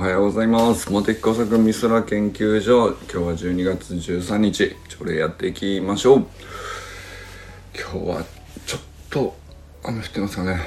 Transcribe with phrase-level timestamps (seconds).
[0.00, 0.90] はようございます。
[0.90, 2.88] 茂木工作美空研究所。
[2.88, 4.74] 今日は12月13日。
[4.88, 6.26] 朝礼やっていきましょう。
[7.78, 8.24] 今日は
[8.64, 9.36] ちょっと
[9.84, 10.58] 雨降ってますかね。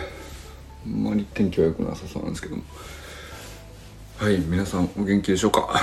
[0.86, 2.64] あんまり天気は良くなさそうなんですけども。
[4.18, 5.81] はい皆さんお元気でしょうか。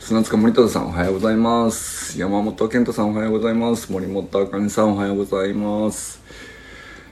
[0.00, 2.18] 砂塚森田さんおはようございます。
[2.18, 3.92] 山本健太さんおはようございます。
[3.92, 6.20] 森本あかねさんおはようございます。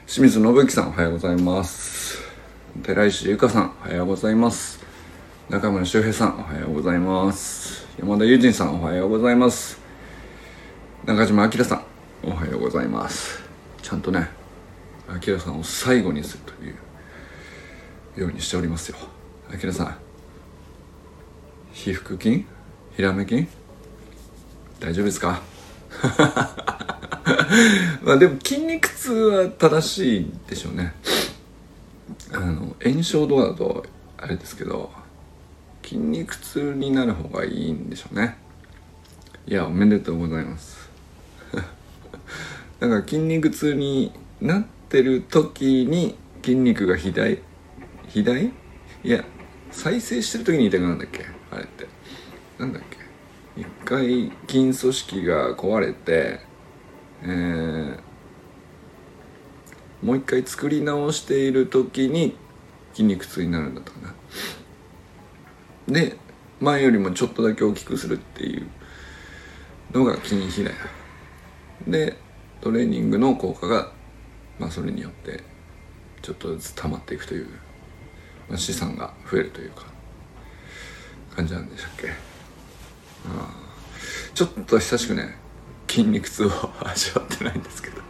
[0.09, 2.19] 清水信之さんおはようございます。
[2.83, 4.80] 寺石由香さんおはようございます。
[5.51, 7.87] 中村修平さんおはようございます。
[7.99, 9.79] 山田友人さんおはようございます。
[11.05, 11.85] 中島明さん
[12.23, 13.43] おはようございます。
[13.83, 14.29] ちゃんとね
[15.27, 16.75] 明さんを最後にするという
[18.21, 18.97] ようにしておりますよ。
[19.63, 19.99] 明さん
[21.73, 22.45] 皮腹筋
[22.97, 23.49] ひらめ筋
[24.79, 25.41] 大丈夫ですか？
[28.03, 30.95] まあでも筋肉痛は正しいでしょうね。
[32.33, 33.85] あの炎症とかだと
[34.17, 34.93] あれですけど
[35.91, 38.37] 筋肉痛になる方がいいんでしょうね。
[39.45, 40.89] いやおめでとうございます。
[42.79, 47.41] だから筋肉痛になってる時に筋肉が肥大？
[48.03, 48.45] 肥大？
[48.45, 48.53] い
[49.03, 49.25] や
[49.73, 51.25] 再生してる時に痛くなるんだっけ？
[51.51, 51.89] あれって。
[52.57, 52.83] なんだっ
[53.57, 53.61] け？
[53.61, 56.39] 一回筋組織が壊れて
[57.25, 57.99] えー、
[60.07, 62.37] もう一回作り直している時に
[62.93, 64.15] 筋肉痛になるんだったかな。
[65.91, 66.17] で
[66.61, 68.67] 前よりもちょっとだけ大きくするっていう
[69.93, 72.17] のが筋肥大で
[72.61, 73.91] トレーニングの効果が、
[74.59, 75.43] まあ、それによって
[76.23, 77.47] ちょっとずつ溜まっていくという、
[78.49, 79.87] まあ、資産が増えるというか
[81.35, 82.11] 感じなんでしたっけ？
[82.11, 82.15] あ。
[84.35, 85.37] ちょっと久しくね
[85.89, 86.51] 筋肉痛を
[86.87, 88.01] 味わってないんですけど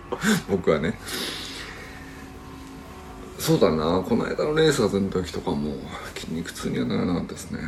[0.49, 0.99] 僕はね。
[3.41, 4.05] そうだな。
[4.07, 5.73] この間のレースがの時とかも
[6.15, 7.61] 筋肉痛にはならなかったですね。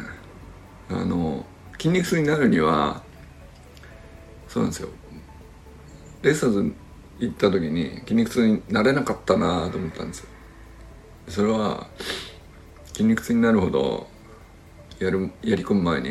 [0.90, 1.46] あの
[1.78, 3.02] 筋肉痛になるには
[4.48, 4.90] そうなんですよ。
[6.20, 6.74] レーサーズ
[7.20, 10.28] 行った時に筋肉痛になれなかったなと思ったんですよ。
[11.28, 11.88] それは
[12.88, 14.06] 筋肉痛になるほど
[14.98, 16.08] やるやり込む前に、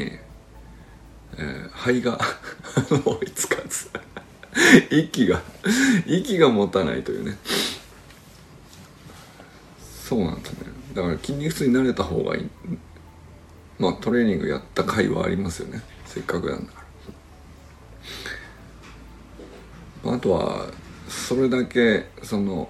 [1.37, 2.19] えー、肺が
[3.05, 3.91] 追いつかず。
[4.89, 5.41] 息が
[6.07, 7.37] 息が持たないというね。
[10.11, 10.69] そうなんですね。
[10.93, 12.49] だから筋肉痛になれた方がいい。
[13.79, 15.81] まあトレーニングやった回はありますよね。
[16.05, 16.83] せっかくなんだか
[20.03, 20.13] ら。
[20.13, 20.65] あとは
[21.07, 22.67] それだけその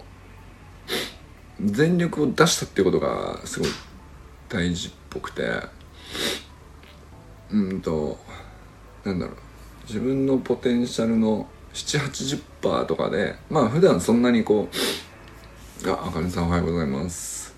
[1.66, 3.70] 全力を出したっていうことがすごい
[4.48, 5.42] 大事っぽくて。
[7.50, 8.20] うんと
[9.04, 9.36] なんだろう。
[9.88, 14.76] 自分のポテンシャルの780%とかでまあ普段そんなにこう
[15.90, 17.56] あ、あかねさんおはようございます。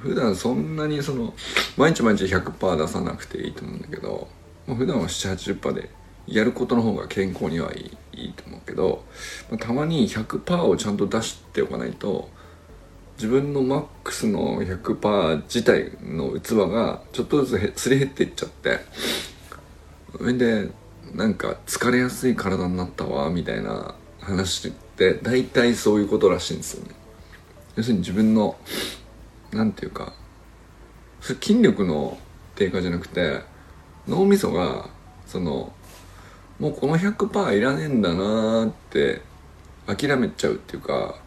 [0.00, 1.34] 普段そんなにその、
[1.76, 4.28] 毎日毎日100%出さなくていいと思うんだけど、
[4.66, 5.90] まあ、普段は7、80%で
[6.26, 9.04] やることの方が健康にはいいいいと思うけど、
[9.50, 12.28] まあ、たまに100%をちゃんと出しておかないと、
[13.16, 18.80] 自分のマックスの100%自体の器がちょっとずつすり減っていっちゃって、
[20.16, 20.68] それで、
[21.14, 26.94] なんか疲れやすい体になったわ、みたいな話って大体そういうことらしいんですよね。
[27.78, 28.56] 要するに自分の
[29.52, 30.12] 何て言うか
[31.20, 32.18] 筋力の
[32.56, 33.42] 低下じゃなくて
[34.08, 34.88] 脳みそが
[35.26, 35.72] その
[36.58, 39.22] もうこの100%いらねえんだなって
[39.86, 41.20] 諦めちゃうっていうか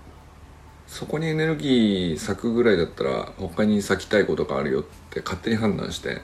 [0.87, 6.21] そこにエネルギー割くぐらいだったら他に割きたいことがあるよって勝手に判断して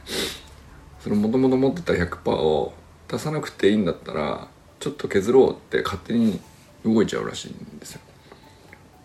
[0.99, 2.73] そのもともと持ってた100%を
[3.07, 4.49] 出さなくていいんだったら
[4.81, 6.41] ちょっと削ろうって勝手に
[6.83, 8.01] 動いちゃうらしいんですよ。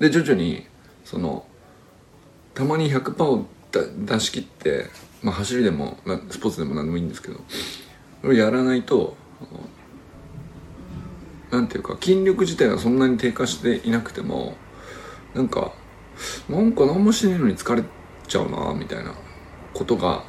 [0.00, 0.66] で徐々に
[1.12, 1.45] その
[2.55, 4.87] たまに100%を出し切って、
[5.23, 5.99] まあ、走りでも
[6.31, 7.41] スポーツでも何でもいいんですけど
[8.23, 9.15] それをやらないと
[11.50, 14.55] なんていうか筋力自体はそんなに低下していなくても
[15.35, 15.75] なんか
[16.49, 17.85] なんか何もしないのに疲れ
[18.26, 19.14] ちゃうなみたいな
[19.75, 20.25] ことが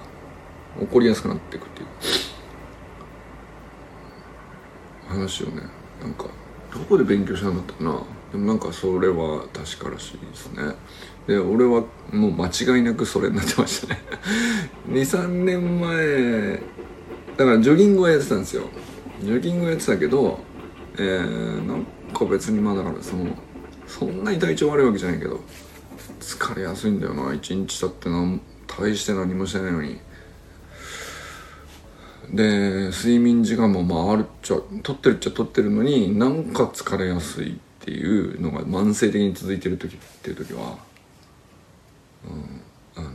[0.81, 1.87] 起こりやすくなっていくっていう。
[5.07, 5.61] 話をね
[6.01, 6.25] なんか
[6.73, 8.01] どこで勉強したんだったかな。
[8.33, 10.73] でもなんかそれは確からしいですね。
[11.27, 14.01] で俺はもう間違いなくそれになってましたね。
[14.89, 16.59] 23年前
[17.37, 18.63] だからジョギングはやってたんですよ。
[19.21, 20.39] ジョギングやってたけど
[20.97, 23.37] えー、なんか別にまあだからその
[23.85, 25.39] そんなに体調悪いわけじゃないけど
[26.19, 27.35] 疲れやすいんだよな。
[27.35, 29.99] 一日経ってな大して何もしてないのに。
[32.33, 37.59] で睡眠時間もまああるっちゃ取ってるっちゃ取ってるのになんか疲れやすい。
[37.83, 40.77] っていうのが慢性的に続いてる時っていう時は、
[42.25, 42.61] うん、
[42.95, 43.09] あの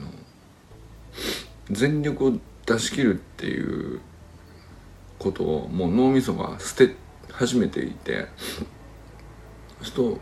[1.71, 2.33] 全力を
[2.67, 4.01] 出し切るっていう
[5.19, 6.95] ことをもう脳みそが捨て
[7.33, 8.27] 始めていて
[9.81, 10.19] そうすると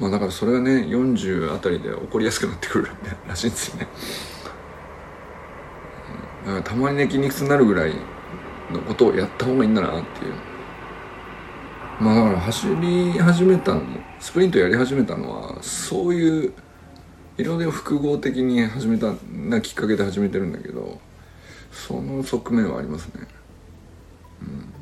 [0.00, 2.88] まあだからそれがね40あたりで起こりやすくなってくる
[3.28, 3.88] らしいんですよね。
[6.46, 7.94] だからたまにね筋肉痛になるぐらい
[8.72, 10.34] のことをやった方がいいんだなっていう。
[12.00, 13.82] まあだから走り始めたの
[14.20, 16.52] スプリントやり始めたのはそういう
[17.38, 20.98] いろいろ複合的に始めたなきっかけで始めてるんだけど
[21.72, 23.26] その側面はありますね。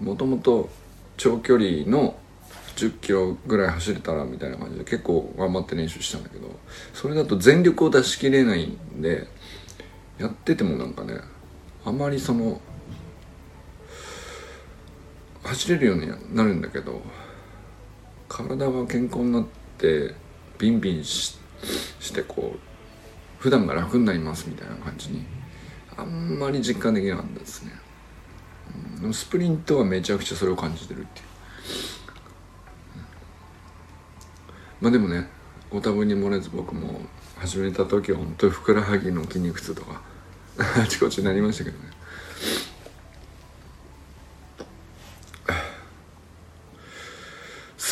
[0.01, 0.69] もともと
[1.17, 2.17] 長距離の
[2.77, 6.51] 10キロぐらい走れたらみたいな感じで結構頑張って練習したんだけど
[6.93, 9.29] それだと全力を出し切れないんで
[10.19, 11.21] やっててもなんかね
[11.85, 12.61] あまりその
[15.45, 17.03] 走れるようになるんだけど
[18.29, 19.47] 体が健康になっ
[19.79, 20.15] て
[20.59, 21.39] ビンビンし
[22.01, 22.59] してこう
[23.39, 25.25] 普段が楽になりますみたいな感じに
[25.97, 27.73] あんまり実感できなかったですね、
[29.03, 31.27] うん、スプリントはめちゃくちゃそれを感じてるっていう、
[34.81, 35.29] まあでもね
[35.71, 37.01] ご多分に漏れず僕も
[37.37, 40.03] 始めた時は本当にふくらはぎの筋肉痛とか
[40.83, 41.94] あちこちになりましたけどね。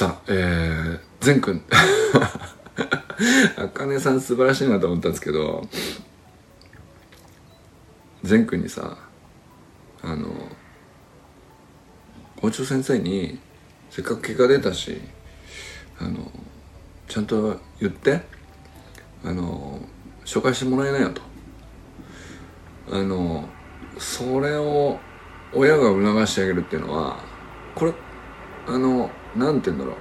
[0.02, 1.62] さあえー、善くん。
[3.56, 5.62] あかねさん素晴らしいなと思ったんですけど
[8.24, 8.98] 善くんにさ
[10.02, 10.26] あの
[12.40, 13.38] 校長先生に
[13.90, 15.00] せっかく結果出たし
[16.00, 16.32] あの
[17.06, 18.22] ちゃんと言って
[19.22, 19.78] あの
[20.24, 21.22] 紹介してもらえないよと。
[22.90, 23.48] あの
[23.98, 24.98] それを
[25.54, 27.20] 親が促してあげるっていうのは
[27.76, 27.92] これ
[28.66, 29.96] あのなんて言うんだろ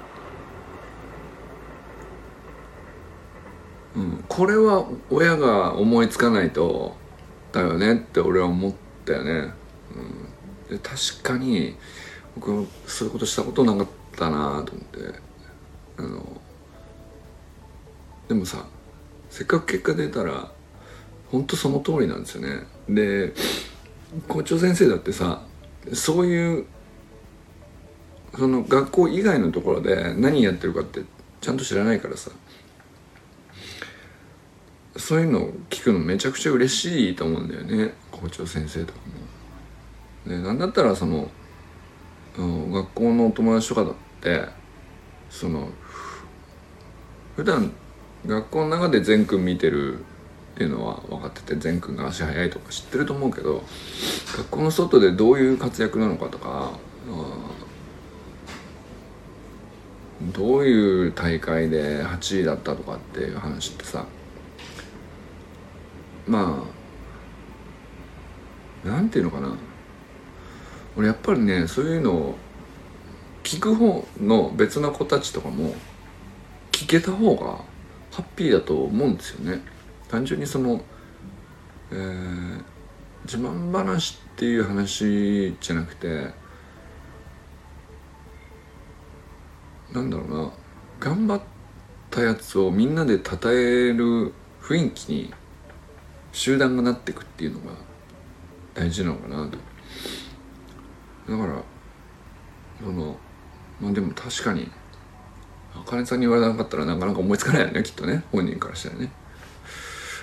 [3.96, 6.96] う、うん、これは親が思いつかないと
[7.52, 8.74] だよねって俺は思っ
[9.06, 9.54] たよね、
[10.70, 11.76] うん、で確かに
[12.36, 15.32] 僕そういうことしたことなかったなと思って。
[15.98, 16.42] あの
[18.28, 18.66] でもさ
[19.30, 20.52] せっかく結果出たら
[21.32, 22.64] 本当その通りなんですよね。
[22.90, 23.34] で
[24.28, 25.44] 校長先生だってさ
[25.94, 26.66] そういう
[28.36, 31.02] その学校以外のところで何やってるかって
[31.42, 32.32] ちゃんと知らないからさ
[34.96, 39.00] そういうのを聞くのめちゃくちゃ嬉しいと思うんだよね校長先生とか
[40.26, 40.32] も。
[40.32, 41.30] でなんだったらその
[42.38, 44.48] うん学校のお友達とかだって
[45.30, 45.70] その
[47.36, 47.72] 普段
[48.26, 50.04] 学校の中で善くん見てるっ
[50.56, 53.64] ていうのは分かってて善くんが足速いとか知ってると思うけど
[54.38, 56.74] 学校の外でどういう活躍なのかとか
[57.08, 57.51] うん
[60.34, 64.06] どういう大会で8位だったとかっていう話ってさ
[66.28, 66.64] ま
[68.86, 69.56] あなんていうのかな。
[70.98, 72.36] 俺やっぱりねそういうのを
[73.44, 75.74] 聞く方の別の子たちとかも
[76.72, 77.60] 聞けた方が
[78.12, 79.62] ハッピーだと思うんですよね。
[80.10, 80.82] 単純にその、
[81.92, 82.64] えー、
[83.24, 86.34] 自慢話っていう話じゃなくて
[89.94, 90.52] なんだろうな。
[91.00, 91.42] 頑張っ
[92.10, 95.34] たやつをみんなで称える雰囲気に
[96.32, 97.76] 集団がなっていくっていうのが
[98.74, 99.58] 大事なのかなと
[101.32, 101.64] だから
[102.80, 103.18] その
[103.80, 104.70] まあでも確かに
[105.76, 108.24] あかねさんに言われなかったらなかなか思いつかないよねきっとね。
[108.32, 109.12] 本人からしたらね。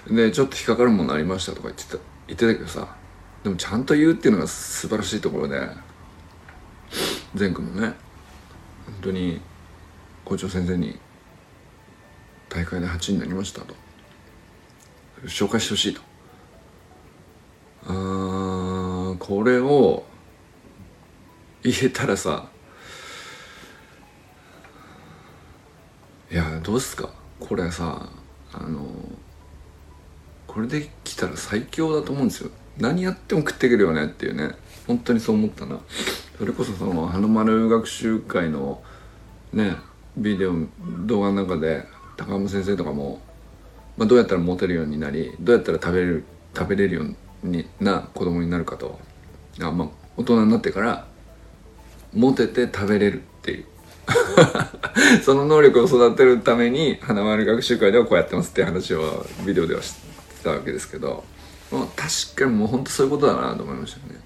[0.09, 2.97] でちょっと引っかかるものありましたとか言ってた言ってたけどさ。
[3.43, 5.69] でもちゃんと言うっていうのが素晴らしいところで。
[7.35, 7.95] 善くんもね。
[8.87, 9.41] 本当に
[10.29, 10.99] 校長先生に
[12.51, 13.75] 大会で8位になりましたと。
[15.25, 16.01] 紹介してほしいと。
[17.87, 20.05] あこれを
[21.63, 22.49] 言えたらさ
[26.31, 27.09] いやどうっすか？
[27.41, 28.11] これさ
[28.53, 28.87] あの
[30.47, 32.51] これできたら最強だと思うんですよ。
[32.77, 34.55] 何やっても食っていけるよねっていうね。
[34.87, 35.81] 本当にそう思ったな。
[36.37, 38.83] それこそその花丸学習会の
[39.53, 39.77] ね
[40.19, 40.55] ビデオ
[41.07, 41.85] 動画の中で
[42.17, 43.21] 高山先生とかも
[43.99, 46.25] まあ、どうやったらモテるようになりどうやったら食べれる
[46.57, 48.99] 食べれるようにな子供になるかと。
[49.61, 51.07] あ、まあ、大人になってから
[52.15, 53.67] モテて食べれるっていう。
[55.23, 61.25] その能力を育てるために花丸学習会ではこうやってますっていう話をビデオではしてたわけですけど、
[61.71, 64.21] まあ、確かにもう本当そういうことだなと思いましたね。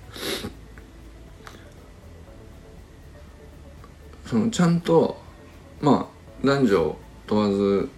[4.26, 5.21] そのちゃんと
[5.82, 6.96] まあ男女
[7.26, 7.88] 問わず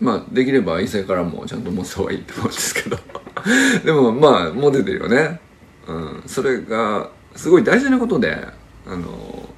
[0.00, 2.96] まあできれば異性からもちゃんと持つ方がいいと思うんですけど。
[3.84, 5.40] でもまあモテてるよね。
[5.86, 8.36] うん、それがすごい大事なことで
[8.86, 9.48] あの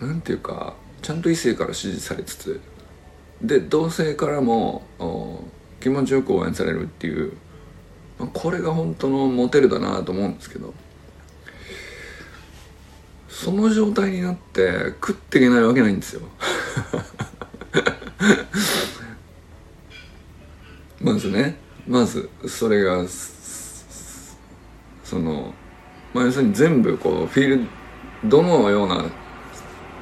[0.00, 2.60] なんていうかちゃんと異性から支持されつつ
[3.42, 4.82] で同性からも
[5.80, 7.34] 気持ちよく応援されるっていう、
[8.18, 10.72] まあ、これが本当のモテるだなと思うんですけど。
[13.36, 16.22] その状態になって食っていけないわけないんですよ
[21.02, 23.04] まずねまずそれが
[25.04, 25.52] その、
[26.14, 27.66] まあ、要するに全部こうフィール
[28.24, 29.04] どのような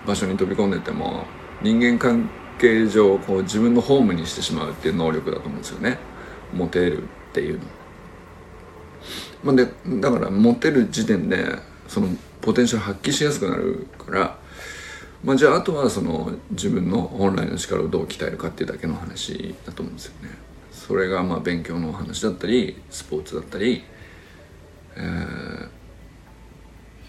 [0.06, 1.26] 場所に飛び込んでても
[1.60, 5.98] 人間関係上こう自分のホームにしてしまうっていう能力だと思うんですよね
[6.52, 7.64] モテるっていうの。
[9.42, 9.66] まあ、で
[10.00, 12.06] だからモテる時点でその
[12.44, 14.38] ポテンシャル発揮しやすくなるから、
[15.24, 20.28] まあ、じゃああとはその自分の本来の力をどう鍛えるかっていうだけの話だと思うんですよね。
[20.70, 23.82] それがまあ勉強の話だったりスポーツだったり、
[24.96, 25.68] えー、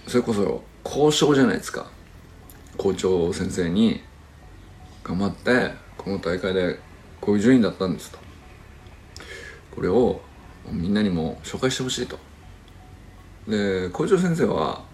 [0.08, 1.92] それこそ交渉じゃないですか。
[2.77, 4.01] 校長先生に
[5.04, 6.80] 頑張ってこの大会で
[7.20, 8.20] こういう順位だったんですと。
[9.75, 10.22] これを
[10.72, 12.18] みんなにも紹介してほしいと。
[13.50, 14.85] で校長先生は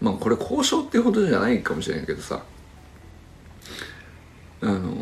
[0.00, 2.42] まあこれ交渉っていうことじゃないかもしれないけどさ。
[4.62, 4.94] あの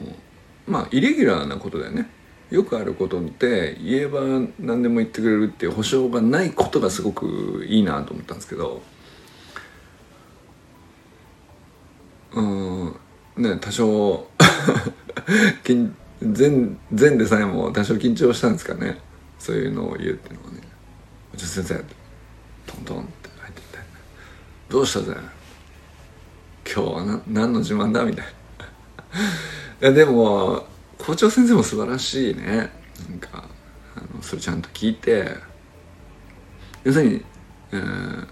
[0.66, 2.10] まあイレギュラーなことだよね。
[2.50, 4.20] よくあることって言えば
[4.58, 8.82] 何でも言ってくれるっていう保証がないことがすごくいいなと思ったんですけど。
[12.34, 12.96] うん
[13.36, 14.26] ね多少
[15.64, 18.98] 前前でさえも多少緊張したんですかね。
[19.38, 20.60] そういうのを言うっていうのはね
[21.34, 23.08] 「じゃ先生トントン」
[24.72, 25.14] 「どうしたぜ？
[26.64, 28.30] 今日はな何の自慢だ?」みたいな。
[29.90, 32.70] いやでも校長先生も素晴らしいね。
[33.10, 33.44] なんか
[33.94, 35.36] あのそれちゃんと聞いて。
[36.84, 37.24] 要するに、
[37.70, 38.26] えー、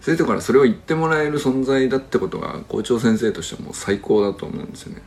[0.00, 5.02] 生徒からそれを言ってもらえる存在だってことが校長先生としてはもう最高だと思うんですよね、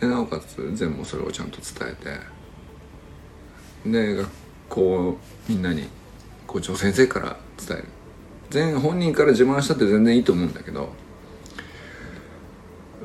[0.00, 2.04] うん、でなおかつ全部それをちゃんと伝え
[3.84, 3.90] て。
[3.90, 4.28] で学
[4.70, 5.88] 校みんなに
[6.46, 7.36] 校長先生から
[7.66, 7.88] 伝える。
[8.50, 10.86] 全本人から自慢したって全然いいと思うんだけどや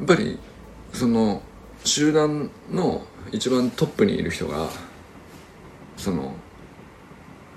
[0.04, 0.38] っぱり
[0.94, 1.42] その
[1.84, 4.70] 集団の一番トップにいる人が
[5.98, 6.36] その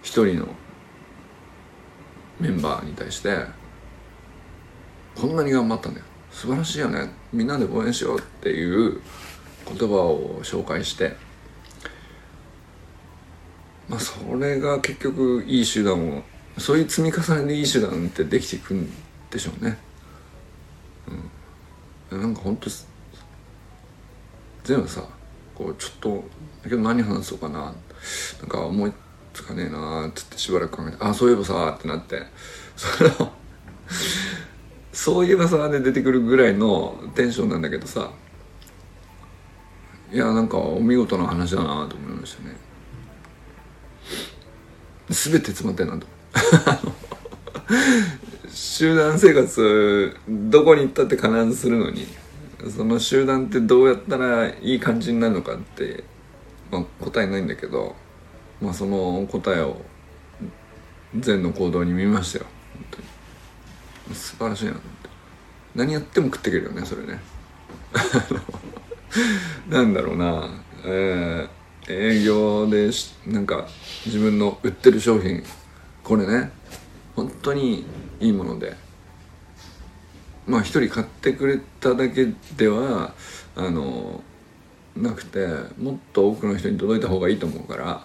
[0.02, 0.48] 一人の
[2.40, 3.36] メンバーに対して
[5.14, 6.06] こんなに頑張ったんだよ。
[6.30, 7.10] 素晴らしいよね。
[7.32, 9.00] みんなで応援しようっていう
[9.66, 11.16] 言葉を紹介して
[13.88, 16.22] まあそれが結局いい集団を
[16.58, 18.90] そういう積み重ねでいい集団ってできていくん
[19.30, 19.78] でしょうね。
[22.10, 22.70] うん、なんか本当
[24.64, 25.04] 全部さ
[25.54, 26.24] こうちょっと
[26.62, 27.74] だけど何話そうかな
[28.40, 28.92] なんか思い
[29.32, 32.22] つかねえなーっつってしばらく考えて「あそういえばさ」ってなって
[32.76, 33.32] その
[34.92, 38.10] そういえばさで出てくるぐらいのテンションなんだけどさ
[40.12, 42.63] いやなんかお見事な話だなと思いましたね
[45.08, 46.06] 全て詰まってんなと。
[48.48, 52.06] 集団生活どこに行ったって必ずするのに
[52.70, 56.04] その集団ってどうやったらいい感じになるのかって、
[56.70, 57.94] まあ、答えないんだけど、
[58.60, 59.76] まあ、その答えを
[61.18, 62.46] 禅の行動に見ましたよ。
[62.74, 62.98] 本当
[64.10, 64.14] に。
[64.16, 65.08] 素晴らしいなと思って。
[65.74, 67.20] 何やっても食っていけるよねそれね。
[69.68, 70.48] なんだろうな。
[70.84, 71.48] えー、
[71.88, 72.90] 営業で
[73.26, 73.68] なんか
[74.06, 75.42] 自分の売ってる商品
[76.02, 76.50] これね
[77.14, 77.84] 本当に
[78.20, 78.74] いいもので
[80.46, 83.14] まあ一人買ってくれただけでは
[83.56, 84.22] あの
[84.96, 85.46] なくて
[85.78, 88.04] もっと多くの人に届いた方がいいと思うから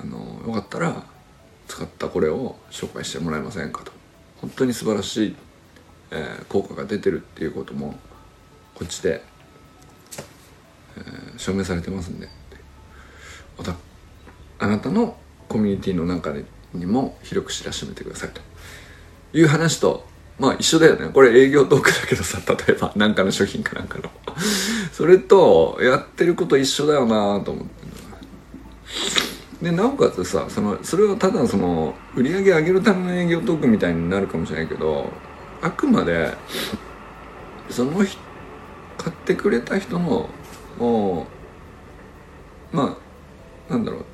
[0.00, 1.04] あのよかったら
[1.68, 3.92] 使ったこれを紹介してもらえませんかと。
[4.40, 5.36] 本当に素晴らしい、
[6.10, 7.94] えー、効果が出てるっていうことも
[8.74, 9.22] こっちで、
[10.96, 12.39] えー、証明されてますんで。
[14.58, 15.16] あなたの
[15.48, 16.32] コミュニティの中
[16.74, 18.40] にも広く知らしめてくださいと
[19.32, 20.06] いう話と
[20.38, 21.10] まあ一緒だよね。
[21.12, 24.10] これ営業トークだけどさ、例えば何かの商品かなんかの。
[24.90, 27.80] それとやってること一緒だよなと思って。
[29.62, 35.10] で、なおかつさ、その、それはただその、売り上げ上げるための営業トークみたいになるかもしれないけど、
[35.60, 36.32] あくまで、
[37.68, 40.30] その、買ってくれた人の、
[40.78, 41.26] も
[42.72, 43.09] う、まあ、
[43.70, 44.04] なんだろう、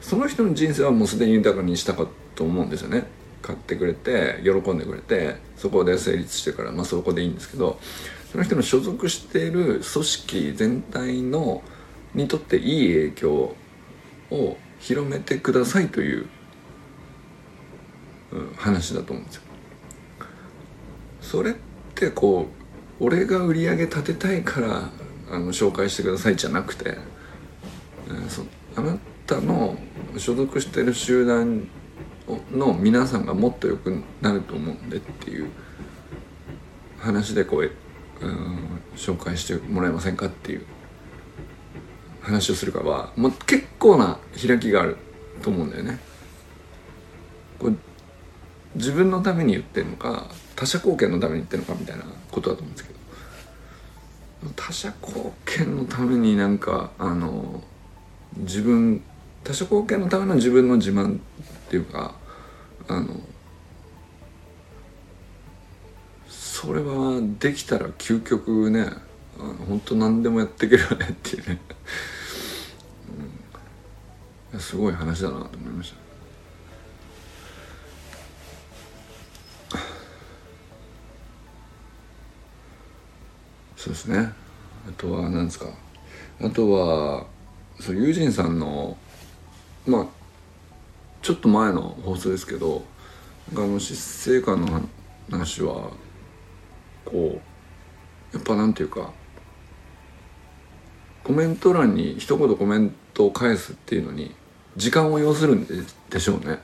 [0.00, 3.06] その人の人生はもうすでに豊かにしたかと思うんですよね。
[3.42, 7.80] 買ってくれて喜んでくれてそこで成立してからまあそこでいいんですけど
[8.30, 11.62] その人の所属している組織全体の
[12.14, 13.56] にとっていい影響
[14.30, 16.26] を広めてくださいという、
[18.32, 19.42] うん、話だと思うんですよ。
[21.20, 21.54] それっ
[21.94, 22.46] てこ
[23.00, 24.90] う俺が売り上げ立てたいから
[25.30, 26.96] あの紹介してくださいじゃなくて、
[28.08, 28.42] えー、そ
[28.80, 29.76] あなたの
[30.16, 31.68] 所属してる集団
[32.50, 35.50] の皆さんがもっと良くなると思うんでっていう
[36.98, 37.70] 話でこう、
[38.22, 40.64] うん、紹介してもらえませんかっていう
[42.22, 44.96] 話をするかは、まあ、結構な開きがある
[45.42, 45.98] と思うんだよね。
[47.58, 47.74] これ
[48.76, 57.62] 自分のために言ってるのか他者貢献のために言ってるのかみたいなことだと思うんですけど他者貢献のためになんかあの
[58.38, 59.02] 自分
[59.42, 61.20] 他者貢献のための自分の自慢っ
[61.68, 62.14] ていうか
[62.88, 63.20] あの
[66.28, 68.86] それはできたら究極ね
[69.38, 71.60] あの本当何でもやっていけるよねっていうね、
[74.52, 76.00] うん、すごい話だなと思いました。
[83.80, 84.30] そうですね。
[84.86, 85.66] あとは何ですか。
[86.42, 87.26] あとは
[87.80, 88.96] そうユージンさんの
[89.86, 90.06] まあ
[91.22, 92.84] ちょっと前の放送ですけど
[93.54, 94.82] あの失生観の
[95.30, 95.90] 話は
[97.04, 97.40] こ
[98.32, 99.12] うやっぱなんていうか
[101.24, 104.34] コメント欄に一言コメントを返すっていうのに
[104.76, 105.74] 時間を要するんで
[106.10, 106.58] でしょうね。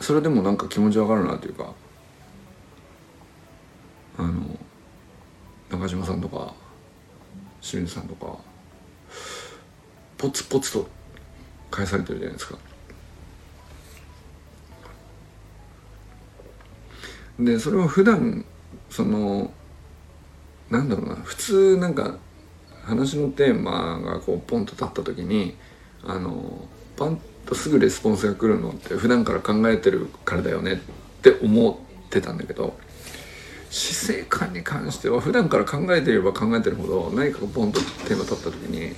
[0.00, 1.74] それでもなんか気持ちわかるなというか
[4.16, 4.58] あの
[5.70, 6.54] 中島さんとか
[7.60, 8.38] 清水さんとか
[10.20, 10.86] ポツポツと
[11.70, 12.58] 返されてるじゃないですか。
[17.38, 18.44] でそれを普段
[18.90, 19.50] その
[20.68, 22.16] なんだろうな普通なんか
[22.82, 25.56] 話のテーマがこうポンと立った時に
[26.04, 26.68] あの
[26.98, 30.76] パンとすぐレスポンスが来るのって普段から考えてるからだよねっ
[31.22, 32.78] て思ってたんだけど
[33.70, 38.94] 死生観に関しては普段から考えていれば考えてるほど何かポンとテーマ立った時に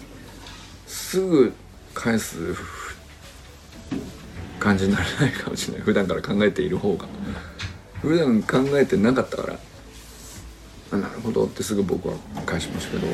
[0.93, 1.53] すぐ
[1.95, 2.37] 返す
[4.59, 5.83] 感じにならないかもしれない。
[5.83, 7.07] 普段から考えている方が。
[8.03, 9.59] 普段考えてなかったから。
[10.93, 13.07] あなるほどってすぐ僕は返しましたけど。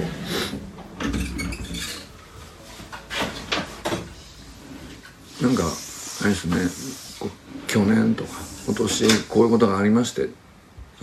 [5.47, 7.29] なんかあれですね。
[7.69, 8.31] 去年とか
[8.67, 10.31] 今年こういうことがありまして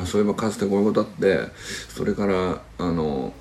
[0.06, 1.52] そういえばかつてこういうことあって
[1.96, 3.34] それからあの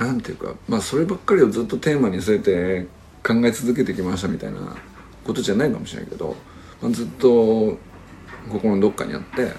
[0.00, 2.86] なんていうかまあそればっかりをずっとテーマに据えて
[3.22, 4.74] 考え続けてきましたみたいな
[5.24, 6.34] ことじゃないかもしれないけど、
[6.80, 7.78] まあ、ずっと
[8.48, 9.52] 心のどっかにあって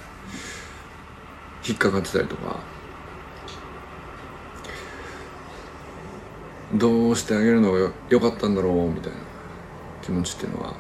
[1.67, 2.59] 引っかかってたりとか
[6.73, 9.17] どうしてあげるのがよかったんだろうみたいな
[10.01, 10.73] 気持ちっていうのは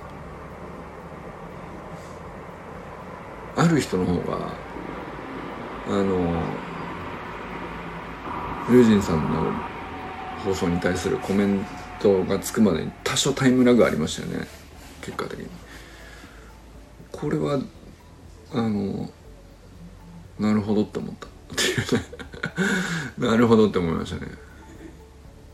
[3.57, 4.53] ある人の方が
[5.87, 6.41] あの
[8.69, 9.51] 龍神さんの
[10.43, 11.65] 放送に対するコメン
[11.99, 14.47] トがつくまでに多少タイムラグありましたよね。
[15.01, 15.47] 結果的に。
[17.11, 17.59] これは
[18.53, 19.09] あの
[20.39, 21.27] なるほどって思った。
[21.27, 22.05] っていうね
[23.17, 24.31] なるほどって思いましたね。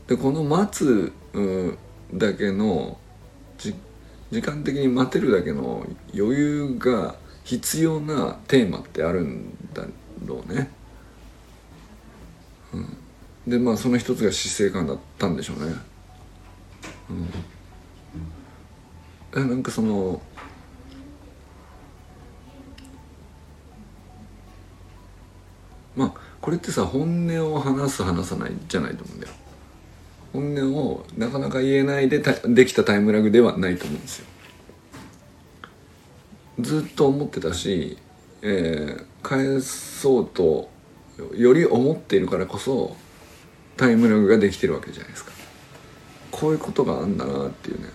[0.06, 1.12] でこの待つ、
[2.14, 2.96] だけの
[3.58, 3.74] 時
[4.40, 9.84] 間的に待てるだけの余裕が必要なテーマってあるんだ
[10.24, 10.70] ろうね。
[12.72, 12.97] うん、
[13.48, 15.74] でまあその一つが死生観だったんでしょうね。
[19.32, 20.20] うん、なんかその
[25.96, 29.32] まあこれってさ本音を話す話さないじゃないと思うんだよ。
[30.32, 34.26] 本音をなかなか言えないでできたタイムラグではないと思うんですよ。
[36.60, 37.96] ずっと思ってたし、
[38.42, 40.70] えー、返そうと
[41.34, 42.96] より思っているからこそ
[43.78, 45.30] タイムラグができてるわけじゃないですか。
[46.32, 47.88] こういうことがあんだなっていうね。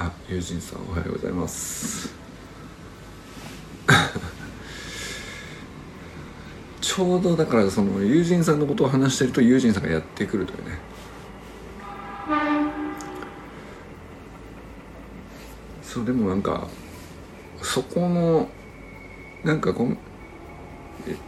[0.00, 2.12] あ友人さんおはようございます。
[6.80, 10.78] ちょうどだからその友人さんのことを話してると友人さんがやってくるというね。
[15.82, 16.66] そうでもなんか
[17.62, 18.48] そこの
[19.44, 19.96] なんかこの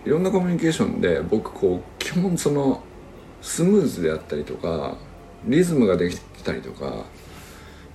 [0.05, 2.83] いろんなコミュニケーションで僕こう基本その
[3.43, 4.97] スムーズであったりとか
[5.45, 7.05] リズムができたりとか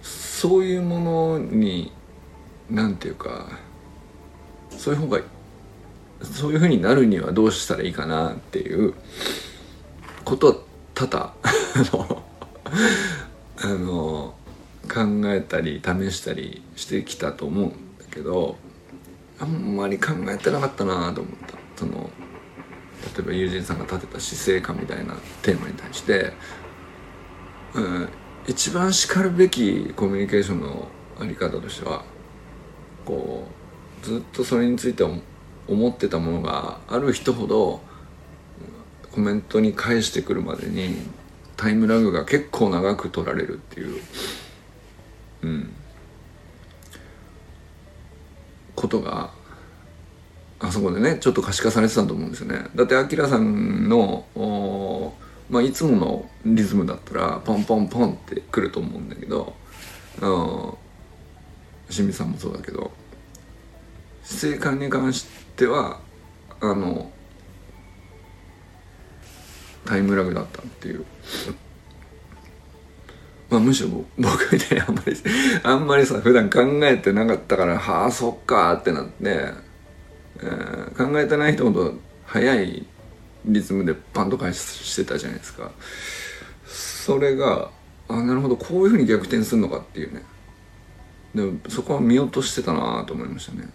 [0.01, 1.91] そういうものに
[2.69, 3.47] なんていうか
[4.69, 5.21] そういう方が
[6.21, 8.93] そういうふうになるにはどうしたらいいかなっていう
[10.23, 10.55] ことは
[10.93, 11.33] 多々
[13.57, 14.33] あの
[14.83, 18.57] 考えたり試したりしてきたと思うんだけど
[19.39, 21.62] あんまり考えてなかったなと思った。
[21.75, 22.09] その
[23.15, 26.33] 例えば友人さんが立てた姿勢感みたいなテーマに対して、
[27.73, 28.09] うん、
[28.47, 30.87] 一番しかるべきコミュニケーションの
[31.19, 32.03] あり方としては
[33.05, 33.47] こ
[34.01, 35.03] うずっとそれについて
[35.67, 37.81] 思ってたものがある人ほど
[39.11, 40.95] コメントに返してくるまでに
[41.55, 44.01] タイムラグが結構長く取られるっていう、
[45.43, 45.73] うん、
[48.75, 49.32] ことが
[50.63, 54.25] あそこでねちょっと可視化されてたと思うんですよねだってアキラさんの
[55.49, 59.53] まあ、いつものリズムだったらポンポンポンってくると思うんだけど
[61.89, 62.91] 清水さんもそうだけど
[64.23, 65.99] 姿勢感に関しては
[66.61, 67.11] あの
[69.85, 71.05] タイムラグだったっていう。
[73.49, 75.15] まあ、むしろ僕みたいにあんまり
[75.61, 79.72] あんまりさ普段考えてなかったからはあそっかってなって、
[80.43, 81.93] えー、考えてない人ほど
[82.25, 82.85] 早い
[83.45, 85.71] リズムでパンと返してたじゃないですか。
[86.65, 87.69] それが
[88.07, 88.57] あなるほど。
[88.57, 90.23] こういうふうに逆転するのかっていうね。
[91.35, 93.69] でそこは見落としてたなと思いましたね。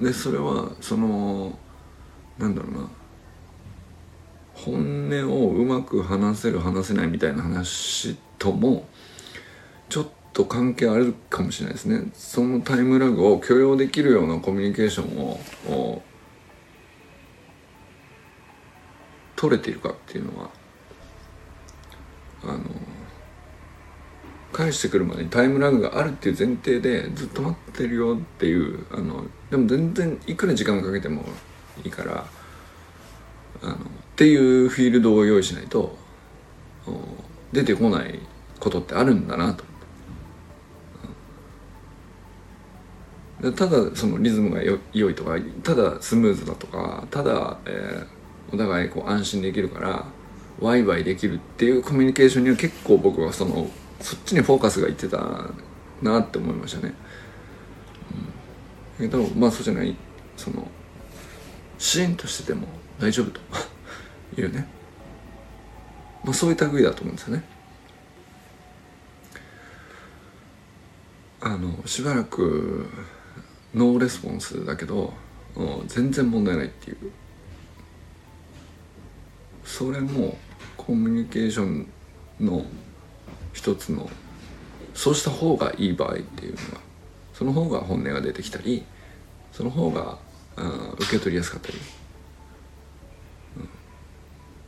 [0.00, 1.58] でそれはその
[2.38, 2.88] なんだろうな。
[4.54, 8.86] 本音をうまく話せる話せないみたいな話とも
[9.88, 12.10] ちょっと関係あるかもしれないですね。
[12.12, 16.02] そのタイムラグを許容できるようなコミュニケーションを
[19.36, 20.50] 取れているかっていうのは
[22.42, 22.60] あの
[24.52, 31.24] 返してくるまでにタイムラグがあるっていう前提でずっと待ってるよっていうあのでも全然いくら時間かけても
[31.84, 32.26] いいから
[33.62, 33.78] あのっ
[34.16, 35.96] ていうフィールドを用意しないと
[37.52, 38.18] 出てこない
[38.58, 39.73] ことってあるんだなと。
[43.52, 50.06] ただそのリズムが良いとかただスムーズだとかただ、えー、お互いこう安心できるから
[50.60, 53.68] ワイワイできるっていうコミュニケーションには結構僕はその
[54.00, 55.50] そっちにフォーカスがいってた
[56.02, 56.94] なって思いましたね。
[59.00, 59.96] うん、けどまあそうじゃない
[60.36, 60.68] その
[61.78, 62.66] シーンとしてても
[63.00, 63.40] 大丈夫と
[64.40, 64.68] いうね、
[66.22, 67.44] まあ、そういう類だと思うんですよね。
[71.40, 72.88] あのしばらく
[73.74, 75.12] ノーレスポンスだけど
[75.56, 76.96] うん全然問題ないっていう。
[79.64, 80.36] それも
[80.76, 81.88] コミュニケーション
[82.40, 82.64] の
[83.52, 84.08] 一つの
[84.94, 86.80] そうした方がいい場合っていうのは
[87.32, 88.84] その方が本音が出てきたり
[89.52, 90.18] その方が
[90.98, 91.78] 受け取りやすかったり、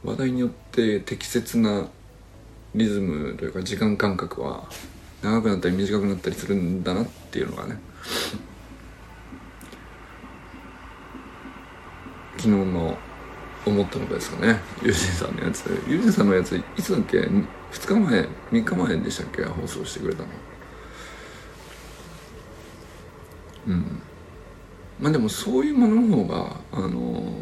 [0.05, 1.89] うん、話題によって適切な
[2.75, 4.69] リズムというか時間感覚は
[5.23, 7.79] 長くなったり短くなったりするんだなっていうのがね
[12.47, 12.97] 昨日の
[13.67, 14.61] 思ったのですかね。
[14.81, 15.67] ユージンさんのやつ。
[15.89, 19.43] ユージンさんのやついつだっけ？2日前3日前でしたっけ？
[19.43, 20.29] 放送してくれたの。
[23.67, 24.01] うん。
[25.01, 27.33] まあでもそういうものの方があの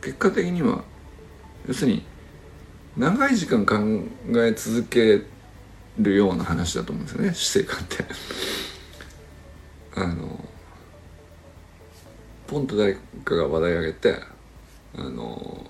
[0.00, 0.82] 結果的には
[1.68, 2.02] 要するに
[2.96, 3.76] 長い時間考
[4.36, 5.22] え続け
[5.96, 7.34] るような話だと思うんですよね。
[7.34, 8.04] 死生観って。
[9.94, 10.37] あの
[12.48, 14.16] ポンと誰かが話題上げて
[14.96, 15.66] あの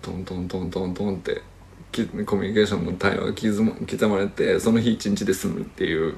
[0.00, 1.42] トントントントントンって
[2.24, 6.14] コミュニケーションの対話が刻まれてその日一日で済むっていう、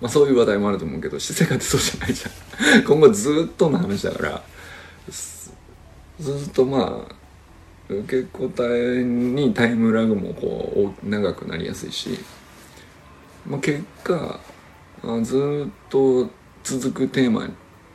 [0.00, 2.82] まあ、そういう話題もあると思うけど私生活そうじゃないじゃん。
[2.86, 4.42] 今後ずっとの話だから
[6.20, 7.14] ずっとまあ
[7.88, 12.20] 受け答えにタイムラグもこう長くなりやすいし、
[13.44, 14.38] まあ、結果
[15.22, 16.30] ずっと
[16.62, 17.48] 続くテーマ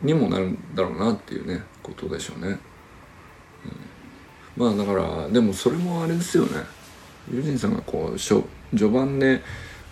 [0.06, 2.60] にもなるんだろうなっていうねことでしょうね、
[4.58, 6.63] うん、まあだからでもそれもあれですよね。
[7.32, 8.44] ユージンさんがこう序
[8.88, 9.41] 盤で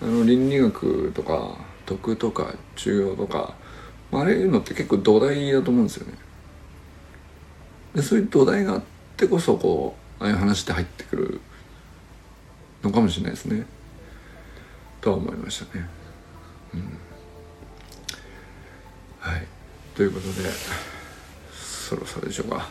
[0.01, 3.55] あの倫理学とか徳とか中庸とか
[4.11, 6.13] あれいうのって結構土台だと思うんですよね。
[7.95, 8.81] でそういう土台があっ
[9.17, 11.41] てこそこうああいう話って入ってくる
[12.83, 13.65] のかもしれないですね。
[15.01, 15.87] とは思いましたね。
[16.73, 16.97] うん。
[19.95, 20.49] ということで
[21.53, 22.69] そろそろでしょうか。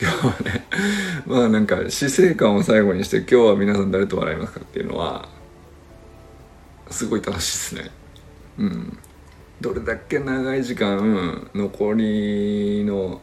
[0.00, 0.66] 今日はね
[1.26, 5.28] まあなんか死生観を最後にして今日は皆さん誰と笑いますかっていうのは
[6.90, 7.90] すごい楽しいですね。
[8.58, 8.98] うん。
[9.60, 13.20] どれだけ長い時間残りの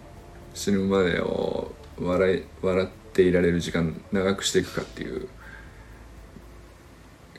[0.54, 5.28] 死ぬまでを笑い笑っていられる時間長くしていくかっていう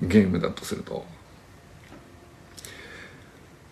[0.03, 1.05] ゲームだとすると、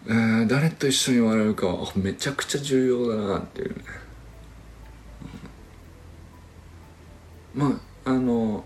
[0.09, 3.85] え、誰と一緒に笑うかはめちゃくちゃ重要だなっていうね、
[7.57, 8.64] うん、まああの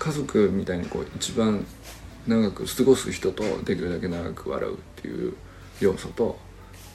[0.00, 1.64] 家族みたいにこう一番
[2.26, 5.34] 長く過ごす人とできるだけ長く笑うっていう
[5.80, 6.36] 要素と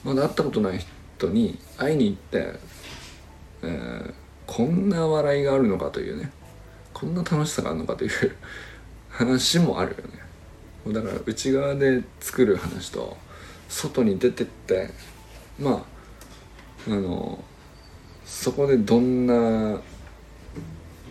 [0.04, 0.80] まだ会ったことない
[1.16, 2.58] 人に会いに行って、
[3.62, 4.14] えー、
[4.46, 6.30] こんな笑いがあるのかというね
[6.92, 8.10] こんな楽しさがあるのかという
[9.08, 10.21] 話もあるよね。
[10.88, 13.16] だから内側で作る話と
[13.68, 14.90] 外に出てって
[15.58, 15.86] ま
[16.88, 17.42] ああの
[18.24, 19.80] そこでどんな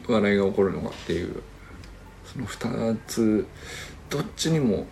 [0.07, 1.41] 笑いが起こるのかっていう
[2.25, 3.47] その2つ
[4.09, 4.85] どっちにも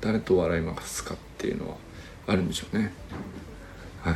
[0.00, 1.76] 誰と笑いますかっていうのは
[2.26, 2.92] あるんでしょうね。
[4.02, 4.14] はい。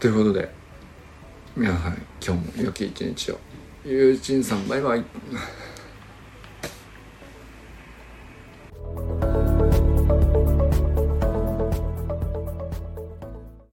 [0.00, 0.52] ということで
[1.56, 3.38] 皆さん今日も良き一日を。
[3.84, 5.04] ゆうちんさんバイバイ。